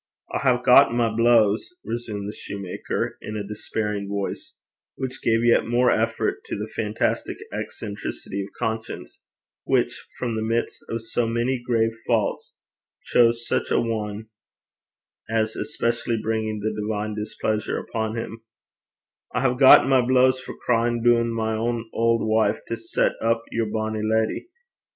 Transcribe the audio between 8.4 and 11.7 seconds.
of conscience which from the midst of so many